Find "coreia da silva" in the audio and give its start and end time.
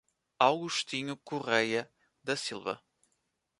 1.15-2.81